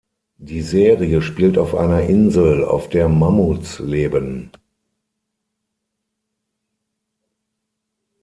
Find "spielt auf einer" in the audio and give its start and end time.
1.21-2.01